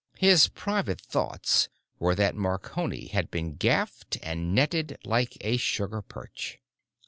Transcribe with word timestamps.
His 0.17 0.47
private 0.47 0.99
thoughts 0.99 1.69
were 1.99 2.15
that 2.15 2.33
Marconi 2.35 3.09
had 3.09 3.29
been 3.29 3.53
gaffed 3.55 4.17
and 4.23 4.51
netted 4.51 4.97
like 5.05 5.37
a 5.41 5.57
sugar 5.57 6.01
perch. 6.01 6.57